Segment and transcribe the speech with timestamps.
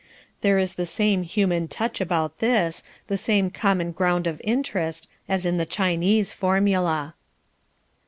[0.41, 5.45] There is the same human touch about this, the same common ground of interest, as
[5.45, 7.13] in the Chinese formula.